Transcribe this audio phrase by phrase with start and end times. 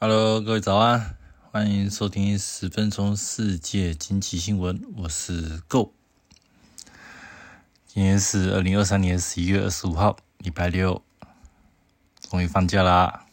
[0.00, 1.16] Hello，各位早安，
[1.50, 5.94] 欢迎收听十分钟世界经济新闻，我是 Go。
[7.86, 11.00] 今天是二零二三年十一月二十五号，礼拜六，
[12.28, 13.24] 终于放假啦，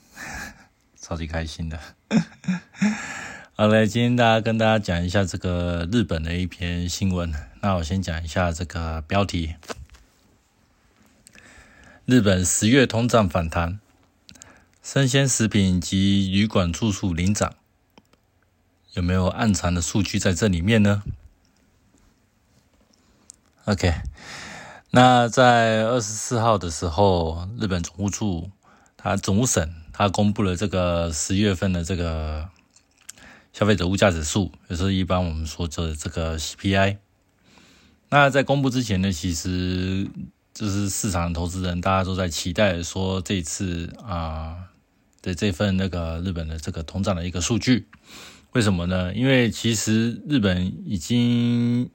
[1.02, 1.78] 超级开心的。
[3.54, 7.34] 好嘞，今天大家跟大家讲一下这个日本的一篇新闻。
[7.62, 9.56] 那我先讲一下这个标题：
[12.06, 13.80] 日本十月通胀反弹。
[14.82, 17.54] 生鲜食品及旅馆住宿领涨，
[18.94, 21.04] 有没有暗藏的数据在这里面呢
[23.66, 23.94] ？OK，
[24.90, 28.50] 那在二十四号的时候，日本总务处
[28.98, 32.50] 它总务省它公布了这个十月份的这个
[33.54, 36.98] 消费者物价指数，也是一般我们说的这个 CPI。
[38.10, 40.10] 那在公布之前呢，其实
[40.56, 44.70] 就是市场投资人大家都在期待说这次啊。
[45.22, 47.88] 的这份那个日本的这个通胀的一个数据，
[48.54, 49.14] 为什么呢？
[49.14, 51.90] 因为其实日本已经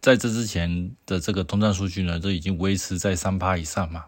[0.00, 4.04] 在这之前的这个通胀数据呢，都已经维持在三趴以上嘛，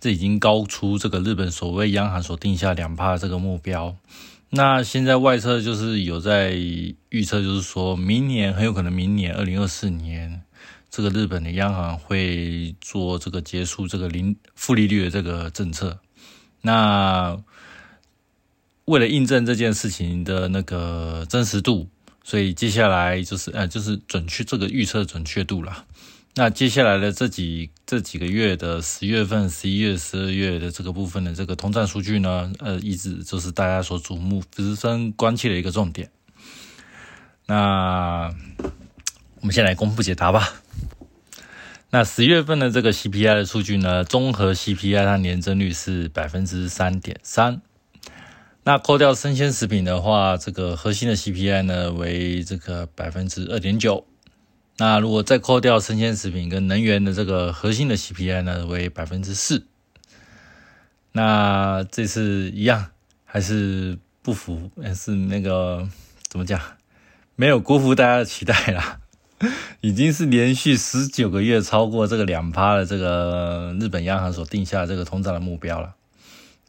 [0.00, 3.96] 这已经高出这个日本所谓央行所定下两趴这个目标。
[4.50, 10.42] 那现在外侧就是有在预测，就是说明年很有可能明年二零二四年，
[10.88, 15.98] 这个日本的央行会做这个结束这个零负利率的这个政策。
[16.66, 17.38] 那
[18.86, 21.88] 为了印证这件事情的那个真实度，
[22.22, 25.84] 所以接下来就是呃，就是准确这个预测准确度了。
[26.34, 36.10] 那接下来的这几这几个月的十月份、十一月、十二月的这个部分的这个通胀数据呢，呃，一直就是大家所瞩目、十分关切的一个重点。
[37.46, 38.34] 那
[39.40, 40.54] 我们先来公布解答吧。
[41.94, 44.02] 那十月份的这个 CPI 的数据呢？
[44.02, 47.62] 综合 CPI 它年增率是百分之三点三。
[48.64, 54.04] 那扣掉生鲜食品的话，这个核心的 CPI 呢为这个百分之二点九。
[54.76, 59.64] 那如果再扣掉生鲜食品跟能源的这个核心的 CPI 呢为百分之四。
[61.12, 62.90] 那这次一样
[63.24, 65.88] 还是不符，还是那个
[66.28, 66.60] 怎么讲？
[67.36, 68.98] 没有辜负大家的期待啦。
[69.80, 75.94] 已经是连续十九个月超过这个两趴的这个日本央行所定下这个通胀的目标了。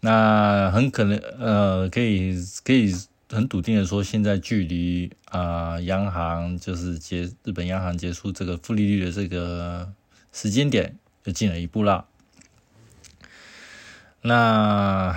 [0.02, 2.94] 那很可能呃，可以可以
[3.30, 9.92] 很笃定的说，现在距离啊央行就是结日本央行结束这个负利率的这个
[10.34, 12.06] 时间点就近了一步了。
[14.22, 15.16] 那。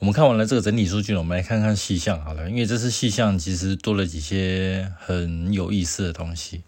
[0.00, 6.62] 我们看完了这个整体数据，我们来看看细项好了，因为这次细项其实多了几些很有意思的东西，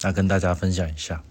[0.00, 1.22] 那跟大家分享一下。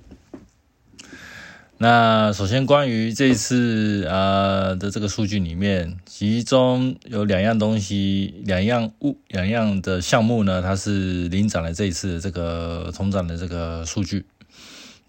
[1.79, 14.25] 那首先关于这次啊的这个数据里面，其中有两样东西，两样物，两样的项目呢，它是领涨了这一次这个通胀的这个数据。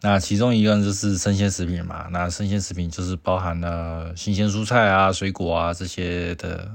[0.05, 6.73] 那其中一个就是生鲜食品嘛，那生鲜食品就是包含了新鲜蔬菜啊、水果啊这些的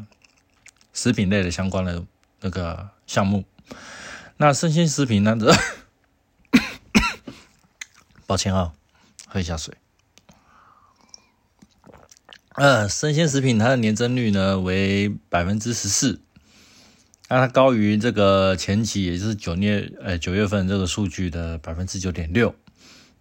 [0.94, 2.06] 食品类的相关的
[2.40, 3.44] 那个项目。
[4.38, 5.36] 那生鲜食品呢？
[5.38, 5.54] 这
[8.26, 8.72] 抱歉啊，
[9.28, 9.76] 喝一下水。
[12.56, 16.22] 呃，生鲜食品它的年增率呢为百分之十四，
[17.28, 22.56] 那它高于这个前期，也就是九月呃九月份这个数据的百分之九点六。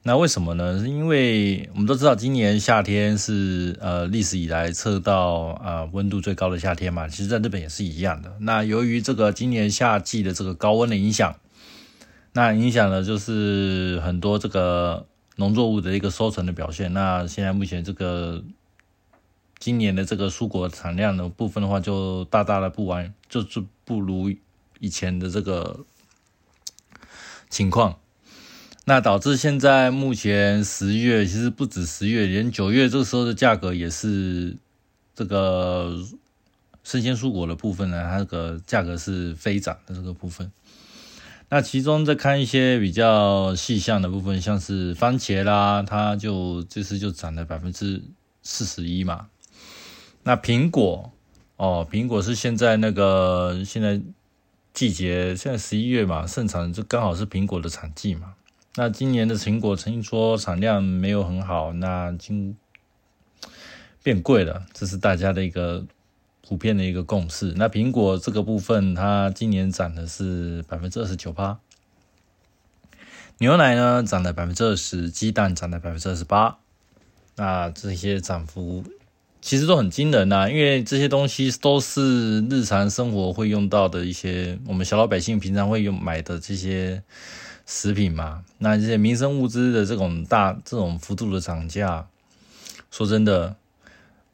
[0.06, 0.78] 那为什么呢？
[0.78, 7.08] 是因为我们都知道，今年夏天是呃历史以来测到呃温度最高的夏天嘛。
[7.08, 8.36] 其实，在日本也是一样的。
[8.38, 11.34] 那由于这个今年夏季的这个高温的影响，
[12.34, 16.92] 那影响了就是很多这个农作物的一个收成的表现。
[16.92, 18.44] 那现在目前这个
[19.58, 24.32] 今年的这个蔬果产量的部分的话，就大大的不完，就是不如
[24.78, 25.80] 以前的这个
[27.50, 27.98] 情况。
[28.88, 34.56] 那导致现在目前十月，其实不止十月，连九月这个时候的价格也是
[35.12, 35.98] 这个
[36.84, 40.52] 生鲜蔬果的部分呢，它这个价格是飞涨的这个部分。
[41.48, 48.00] 那其中再看一些比较细项的部分，像是番茄啦，它就这次就涨了百分之
[48.44, 49.26] 四十一嘛。
[50.22, 51.10] 那苹果
[51.56, 54.00] 哦，苹果是现在那个现在
[54.72, 58.34] 季节，现在十一月嘛，盛产就刚好是苹果的产季嘛。
[58.78, 62.54] 那今年的苹果曾经说产量没有很好，那今
[64.02, 65.86] 变贵了，这是大家的一个
[66.46, 67.54] 普遍的一个共识。
[67.56, 71.58] 那苹果这个部分，它今年涨的是百分之二十九八，
[73.38, 76.58] 牛奶呢涨了百分之二十，鸡蛋涨了百分之二十八。
[77.36, 78.84] 那这些涨幅
[79.40, 87.02] 其实都很惊人呐，因为这些东西都是日常生活会用到的一些，我们小老百姓平常会用买的这些
[87.66, 88.44] 食品嘛。
[88.58, 92.06] 那这些民生物资的这种大这种幅度的涨价，
[92.90, 93.56] 说真的，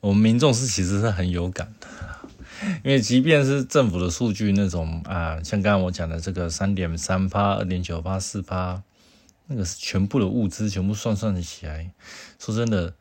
[0.00, 1.88] 我们民众是其实是很有感的，
[2.84, 8.82] 因为即便是政府的数据那种啊，像刚刚我讲的这个三点三趴、二点九趴、四趴，
[9.48, 11.90] 那个是全部的物资全部算算起来，
[12.38, 12.94] 说真的。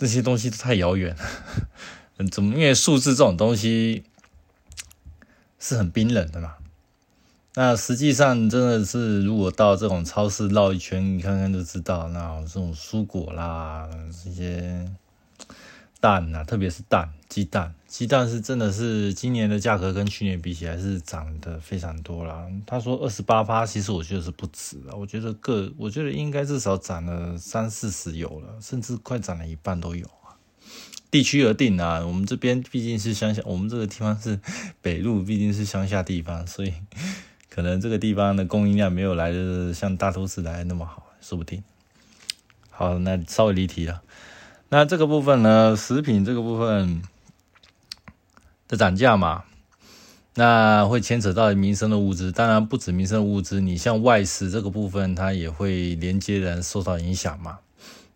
[0.00, 1.24] 这些东西都太遥远了，
[2.30, 2.54] 怎么？
[2.54, 4.04] 因为数字这种东西
[5.58, 6.54] 是很冰冷的嘛。
[7.60, 13.88] 那实际上真的是，如果到这种超市绕一圈，你看看就知道，那这种蔬果啦，
[14.24, 14.88] 这些。
[15.98, 22.46] 蛋呐，特别是蛋，鸡蛋，鸡蛋是真的是今年的价格跟去年比起来是涨得非常多了。
[22.64, 30.38] 他说二十八趴，其实我觉得是不止啊，我觉得个，我觉得应该至少涨了三四十有了，甚至快涨了一半都有啊。
[31.10, 34.38] 地区而定啊，我们这边毕竟是乡下，我们这个地方是
[34.80, 36.72] 北路，毕竟是乡下地方，所以
[37.50, 41.62] 可能这个地方的供应量没有来的像大都市来那么好，说不定。
[42.70, 44.02] 好，那稍微离题了。
[44.68, 47.02] 那这个部分呢，食品这个部分
[48.68, 49.44] 的涨价嘛，
[50.34, 57.58] 那会牵扯到民生的物资，当然不止民生物资，你像外食这个部分，它也会连接人受到影响嘛。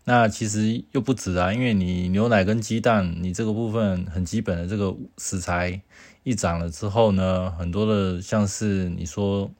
[0.05, 5.81] 那其实又不止啊，因为你牛奶跟鸡蛋，你这个部分很基本的这个食材
[6.23, 9.51] 一涨了之后呢，很多的像是你说，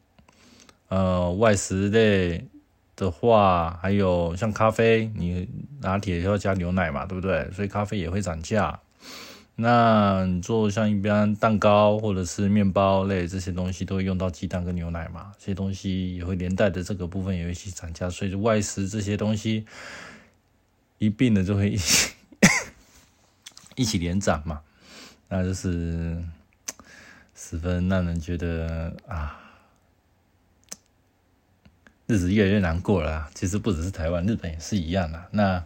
[0.90, 2.48] 呃，外食类。
[2.96, 5.50] 的话，还有像咖啡，你
[5.82, 7.50] 拿铁要加牛奶嘛，对不对？
[7.52, 8.80] 所以咖啡也会涨价。
[9.56, 18.08] 那你做像一般蛋糕或者是面包类这些东西，都会用到鸡蛋跟牛奶嘛，这些东西也会连带的这个部分也会一起涨价。
[18.08, 19.66] 所以外食这些东西
[21.06, 22.14] 一并的就会一起
[23.76, 24.62] 一起连涨嘛，
[25.30, 26.18] 那就是
[27.36, 29.40] 十分让人觉得啊。
[32.06, 33.30] 日子越来越难过了。
[33.34, 35.24] 其实不只是台湾，日本也是一样的。
[35.32, 35.64] 那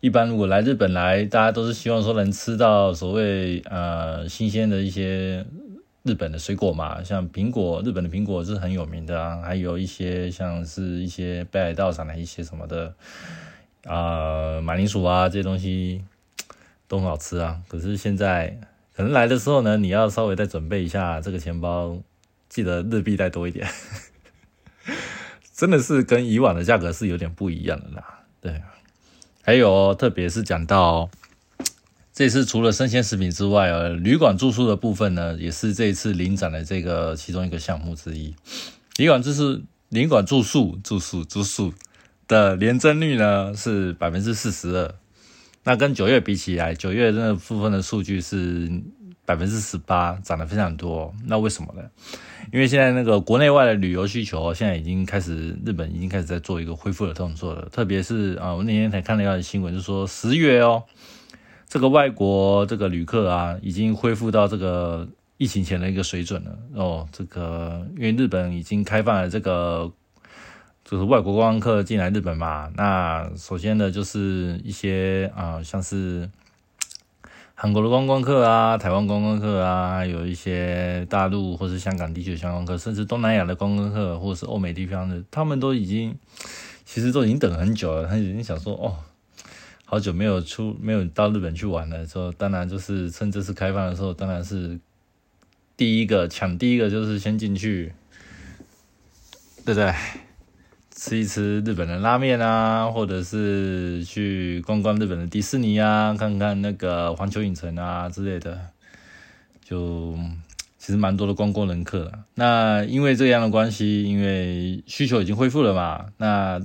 [0.00, 5.46] 一般如果来日本来，大家都是希望说能吃到所谓呃新鲜的一些
[6.02, 9.40] 日本的水果嘛，像苹果，日本的苹果是很有名的啊。
[9.42, 12.92] 还有一些像是一些北海道上的一些什么的
[13.86, 16.02] 啊马铃薯啊这些东西
[16.88, 17.60] 都很好吃啊。
[17.68, 18.58] 可是现在
[18.94, 21.98] 可能来的时候呢，你要稍微再准备一下这个钱包，
[22.48, 23.68] 记得日币带多一点。
[25.54, 28.62] 真的是跟以往的价格是有点不一样的啦，对。
[29.42, 31.08] 还有，特别是讲到
[32.12, 38.34] 这次除了生鲜食品之外，呃，旅馆住宿的部分呢，也是这一次领展的这个其中一个项目之一。
[38.96, 41.72] 旅馆就是旅馆住宿住宿住宿
[42.28, 44.94] 的年增率呢是百分之四十二，
[45.64, 48.70] 那跟九月比起来，九月那部分的数据是
[49.24, 51.12] 百分之十八，涨得非常多。
[51.26, 51.82] 那为什么呢？
[52.52, 57.68] 因为现在那个国内外的旅游需求，现在已经开始，日本已经开始在做一个恢复的动作了。
[57.72, 60.84] 特别是啊，我那天才看了一条新闻，就说十月哦，
[61.68, 65.08] 这个外国这个旅客啊，已经恢复到这个
[65.38, 67.08] 疫情前的一个水准了哦。
[67.10, 69.92] 这个因为日本已经开放了这个，
[70.86, 72.72] 就是外国观光客进来日本嘛。
[72.76, 76.30] 那首先呢，就是一些啊，像是。
[77.58, 86.14] 韩国的观光客啊，台湾观光客啊，有一些大陆或是香港地区的观光客，甚至东南亚的观光客，或是欧美地方的，他们都已经，
[86.84, 88.06] 其实都已经等很久了。
[88.06, 88.98] 他已经想说，哦，
[89.86, 92.06] 好久没有出，没有到日本去玩了。
[92.06, 94.78] 说当然就是趁这次开放的时候，当然是
[95.78, 97.94] 第一个抢，第一个就是先进去，
[99.64, 99.94] 对不对？
[100.98, 108.58] 吃一吃日本的拉面啊，或者是去逛逛日本的迪士尼啊，看看那个环球影城啊之类的，
[109.62, 110.18] 就
[110.78, 112.10] 其实蛮多的观光人客。
[112.34, 116.58] 那因为这样的关系，因为需求已经恢复了嘛，那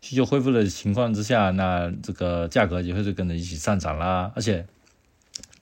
[0.00, 4.66] 需求恢复的情况之下，那这个价格也会是跟着一起上涨啦，而且。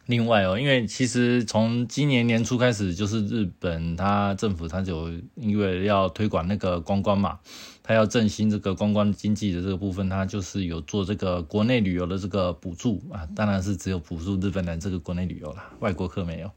[0.07, 7.39] 另外哦，因为其实从今年年初开始，就是日本它政府它就因为要推广那个观光嘛，
[7.83, 16.51] 它要振兴这个观光经济的这个部分，它就是有做这个国内旅游的这个补助啊，当然是只有补助日本人这个国内旅游啦，外国客没有。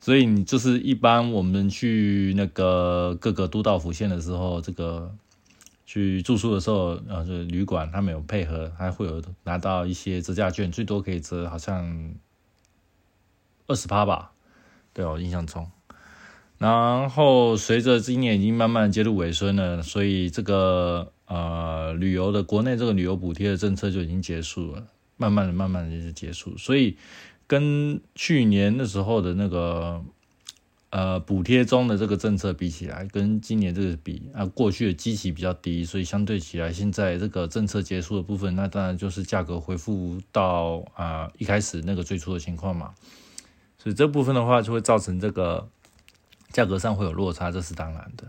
[0.00, 5.14] 所以你就是一般我们去那个各个都道府县的时候，这个
[5.86, 12.14] 去住宿的时候，呃，就旅馆他们有配合，还会有拿到一些折价券，最多可以折好像。
[13.66, 14.32] 二十趴吧，
[14.92, 15.70] 对我印象中。
[16.60, 24.86] 然后随着今年已经慢慢接入尾声了，所以这个呃旅游的国内这个旅游补贴的政策就已经结束了。
[25.16, 26.54] 慢慢的、慢慢的就结束。
[26.58, 26.98] 所以
[27.46, 30.04] 跟去年那时候的那个
[30.90, 42.92] 呃补贴中的这个政策比起来，跟今年这个比啊，过去的基期比较低，所以相对起来，现在这个政策结束的部分，那当然就是价格恢复到啊一开始那个最初的情况嘛。
[43.78, 45.66] 所以这部分的话，就会造成这个
[46.50, 48.24] 价格上会有落差，这是当然的。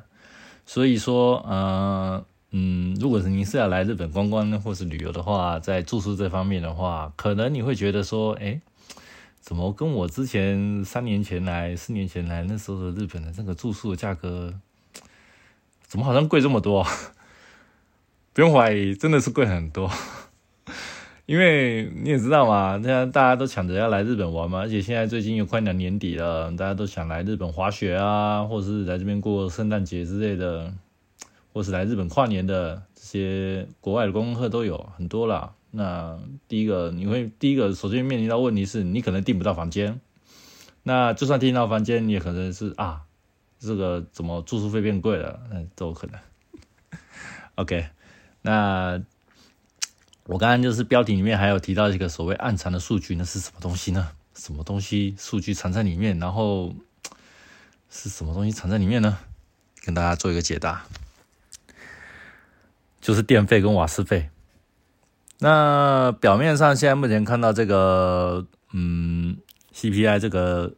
[0.65, 2.25] 所以说，呃。
[2.53, 8.59] 嗯，如果是您是要来日本观光或是旅游的话，在住宿这方面的话，可能你会觉得说，哎，
[9.39, 14.53] 怎么跟我之前三年前来、四年前来那时候的日本的这个住宿的价格，
[15.87, 16.85] 怎么好像贵这么多？
[18.35, 19.89] 不用怀疑，真的是贵很多。
[21.31, 30.73] 因为你也知道嘛，现在大家都抢着要来日本玩嘛，而且现在最近又快到年底了，大家都想来日本滑雪啊，或者是来这边过圣诞节之类的。
[31.53, 35.53] 或是来日本跨年的这些国外的观光客都有很多啦。
[35.71, 36.19] 那
[36.49, 40.01] 第一个你会第一个首先面临到问题是你可能订不到房间。
[40.83, 43.03] 那就算订到房间，你也可能是啊，
[43.57, 45.39] 这个怎么住宿费变贵了？
[45.51, 46.19] 嗯，都有可能。
[47.55, 47.85] OK，
[48.41, 49.01] 那
[50.25, 54.09] 我刚刚就是标题里面还有提到一个所谓暗藏的数据，那是什么东西呢？
[54.33, 56.17] 什么东西数据藏在里面？
[56.19, 56.73] 然后
[57.89, 59.17] 是什么东西藏在里面呢？
[59.83, 60.83] 跟大家做一个解答。
[63.01, 64.29] 就是电费跟瓦斯费。
[65.39, 69.37] 那表面上现在目前看到这个，嗯
[69.73, 70.75] ，CPI 这个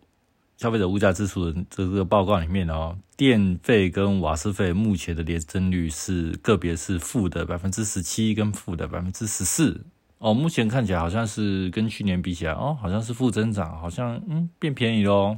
[0.57, 9.86] 消费者物价指数的这个报告里面哦，电费跟瓦斯费目前的年增率是个别是负的百分之十七跟负的百分之十四
[10.19, 10.33] 哦。
[10.33, 15.38] 目前看起来好像是跟去年比起来哦，好像是负增长，好像嗯变便宜喽，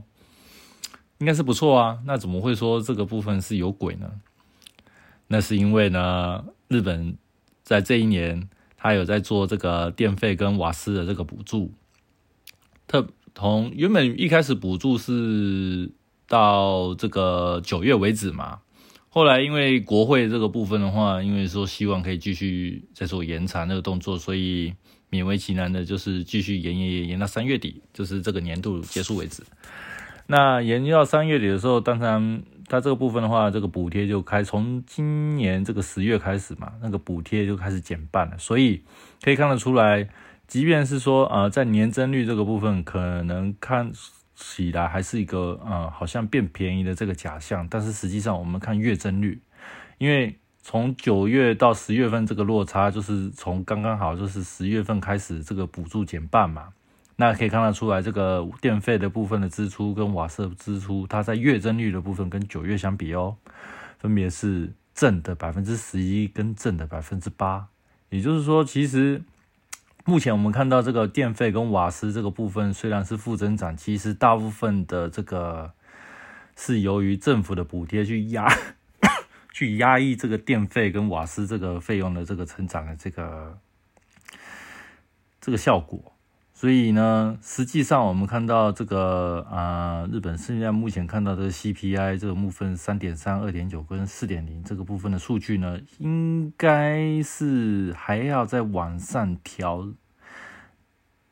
[1.18, 2.00] 应该是不错啊。
[2.06, 4.12] 那怎么会说这个部分是有鬼呢？
[5.28, 6.46] 那是因为呢。
[6.68, 7.16] 日本
[7.62, 11.72] 在这一年，他有在做这个电费跟瓦斯的这个补助，
[12.88, 15.92] 特从原本一开始补助是
[16.28, 18.60] 到这个九月为止嘛，
[19.10, 24.74] 后来因为国会这个部分的话，因为说希望可以继续再做延长那个动作，所以
[25.12, 29.44] 勉为其难的就是继续延延延延到三月底，就是这个年度结束为止。
[30.28, 32.42] 那延到三月底的时候，当然。
[32.68, 38.36] 它这个部分的话，这个补贴就开从今年这个十月开始嘛，那个补贴就开始减半了。
[38.40, 38.82] 所以
[39.22, 40.10] 可以看得出来，
[40.48, 43.92] 即便是说呃，在年增率这个部分可能看
[44.36, 49.42] 起来还是一个呃好像变便宜的这个假象，但是实际上我们看月增率，
[49.98, 56.70] 因为从九月到十月份这个落差，就是从刚刚好就是十月份开始这个补助减半嘛。
[57.18, 63.38] 那可以看得出来，这个电费的部分的支出跟瓦斯支出，它在月增率的部分跟九月相比哦，
[64.00, 67.68] 分别是正的百分之十一跟正的百分之八。
[68.10, 69.24] 也就是说，其实
[70.08, 75.74] 目前我们看到这个电费跟瓦斯这个部分虽然是负增长，其实大部分的这个
[76.56, 78.48] 是由于政府的补贴去压
[79.52, 83.58] 去压抑这个电费跟瓦斯这个费用的这个成长的这个
[85.42, 86.15] 这个效果。
[86.58, 99.90] 所以呢，实际上我们看到这个啊，日本现在目前看到的 CPI 这个部分三点三、二点九跟四点零这个部分的数据呢，应该是还要再往上调，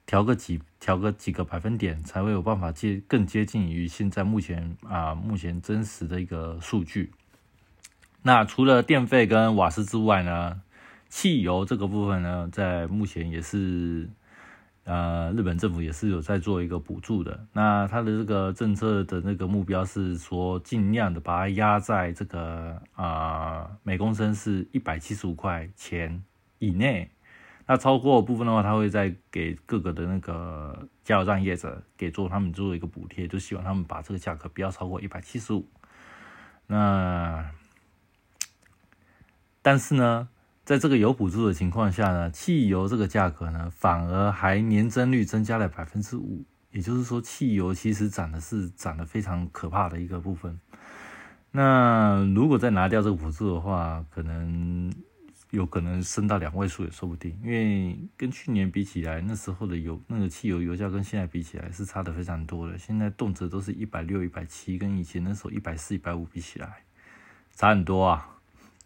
[0.06, 7.13] 调个几调个几个百分点，才会有办法接更接近于现在目前啊目前真实的一个数据。
[8.24, 10.62] 那除了电费跟瓦斯之外呢，
[11.08, 14.10] 汽油这个部分呢，在目前也是。
[14.85, 17.47] 呃，日本政府也是有在做一个补助的。
[17.53, 26.21] 那它的这个政策的那个目标是说，尽量的把它压在这个啊每公升是一百七十五块钱
[26.59, 27.09] 以内。
[27.65, 35.65] 那超过部分的话，它会再给各个的那个加油站业者给做他们做一个补贴，就希望他们把这个价格不要超过一百七十五。
[36.67, 37.49] 那
[39.61, 40.27] 但是呢？
[40.65, 50.58] 在这个有补助的情况下呢，汽油这个价格呢，反而还年增率增加了百分之五，也就是说，汽油其实涨的是涨得非常可怕的一个部分。
[51.51, 54.89] 那如果再拿掉这个补助的话，可能
[55.51, 66.86] 有可能升到两位数也说不定，因为跟去年比起来，那时候的油那个汽油油价跟现在比起来是差的非常多的，现在动辄都是一百六、一百七，跟以前那时候一百四、一百五比起来，
[67.53, 68.29] 差很多啊。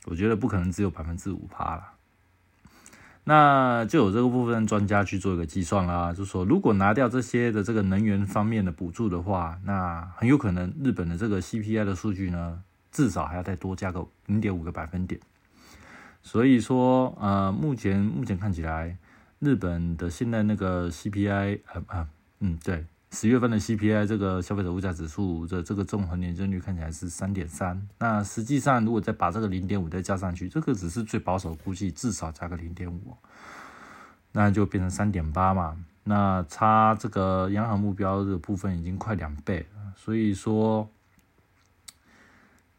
[0.09, 1.83] 我觉得不可能只有百分之五趴了，
[3.25, 15.19] 那就有这个部分专家去做一个计算啦，就说如果拿掉这些的这个能源方面的补助的话，那很有可能日本的这个 CPI 的数据呢，至少还要再多加个零点五个百分点。
[16.23, 18.97] 所以说，呃，目前目前看起来，
[19.39, 22.07] 日本的现在那个 CPI 啊啊，
[22.39, 33.15] 嗯，对，十月份的 CPI 这个消费者物价指数的这个综合年增率看起来是三点三，那实际上如果再把这个零点五再加上去，这个只是最保守估计，至少加个零点五，
[34.33, 35.77] 那就变成三点八嘛。
[36.03, 40.89] 那差这个央行目标的部分已经快两倍，所以说。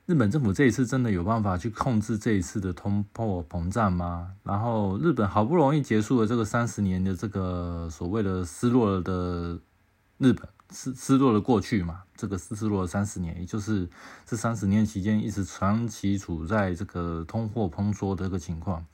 [0.07, 4.33] 日本政府这一次真的有办法去控制这一次的通货膨胀吗？
[4.43, 9.59] 然后日本好不容易结束了这个三十年的这个所谓的失落的
[10.19, 13.89] 日本失失落的过去嘛，这个失落了三十年，也就是
[14.27, 18.85] 这三十年期间一直长期处在这个通货膨缩的这个情况。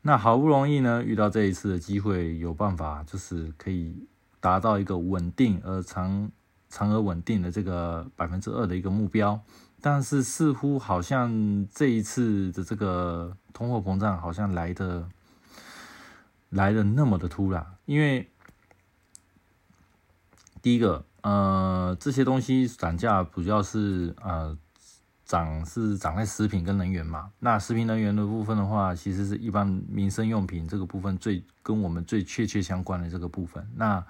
[0.00, 4.06] 那好不容易呢遇到这一次的机会，有办法就是可以
[4.40, 6.30] 达到一个稳定而长
[6.70, 9.38] 长而稳定的这个百分之二的一个目标。
[9.80, 15.08] 但是似乎好像这一次的这个通货膨胀好像来的
[16.48, 18.28] 来的那么的突然，因为
[20.62, 24.56] 第一个呃这些东西涨价主要是呃
[25.24, 34.04] 涨是涨在食品跟能源嘛，那食品能源的部分的话，其实是一般民生用品这个部分最跟我们最确切相关的这个部分，那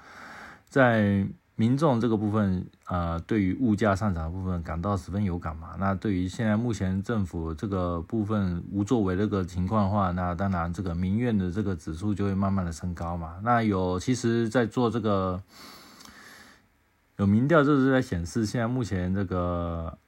[0.68, 1.26] 在。
[1.60, 5.70] 民众这个部分，呃，对于物价上涨的部分感到十分有感嘛？
[5.76, 13.40] 那对于现在目前政府这个部分无作为这个情况的话，那当然这个民怨的这个指数就会慢慢的升高嘛。
[13.42, 15.42] 那有其实，在做这个
[17.18, 19.98] 有民调，就是在显示现在目前这个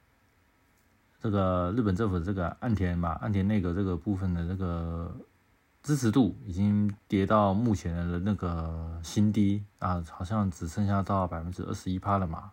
[1.21, 5.15] 这个日本政府这个岸田嘛，岸田内阁这个部分的这个。
[5.83, 12.51] 支持度已经跌到目前的那个新低啊，好像只剩下到百分之二十一趴了嘛。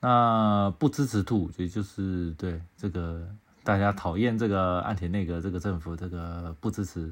[0.00, 3.24] 那不支持度，也就是对这个
[3.62, 7.06] 大家讨厌这个岸田内阁这个政府这个不支持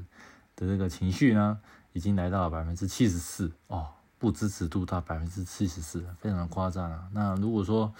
[0.57, 1.57] 的这个情绪呢，
[1.93, 3.87] 已经来到了百分之七十四哦，
[4.19, 7.07] 不支持度到百分之七十四，非常夸张啊。
[7.13, 7.93] 那如果说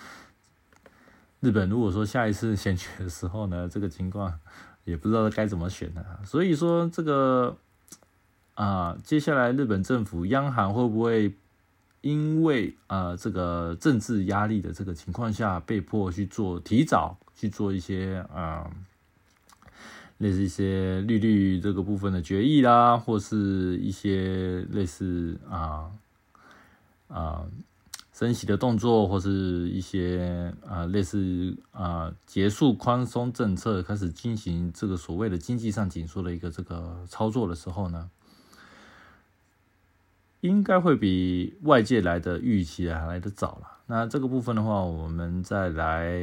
[1.39, 4.39] 日本如果说下一次选举的时候呢， 这个情况。
[4.85, 7.57] 也不知道该怎么选呢，所以说这个
[8.53, 11.33] 啊，接下来日本政府央行会不会
[12.01, 18.69] 因为啊这个政治压力的这个情况下，被迫去做提早去做一些啊
[20.19, 25.89] 类似一些利率这个部分的决议啦，或是一些类似啊
[27.07, 27.45] 啊。
[28.13, 38.09] 升息的动作，或是一些啊类似啊结束宽松政策，开始进行这个所谓的经济上紧缩的一个这个操作的时候呢，
[40.39, 43.79] 应该会比外界来的预期还来的早了。
[43.85, 46.17] 那这个部分的话，我们再来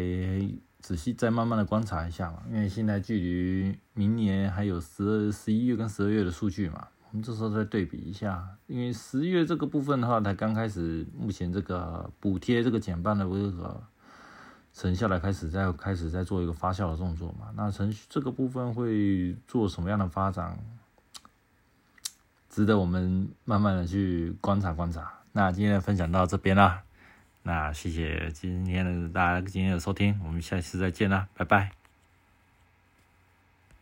[0.80, 6.88] 仔细再慢慢的观察一下嘛，因为现在距离明年还有十、十一月跟十二月的数据嘛。
[7.12, 13.82] 我们这时候再对比一下，因为十月这个部分的话，才刚开始，目前这个补贴这个减半的这个
[14.72, 17.50] 成效来开始在开始在做一个发酵的动作嘛。
[17.54, 20.58] 那程序这个部分会做什么样的发展，
[22.48, 25.12] 值得我们慢慢的去观察观察。
[25.32, 26.82] 那今天分享到这边啦，
[27.42, 31.81] 那谢谢今天的大家今天的收听，我们下期再见啦，拜拜。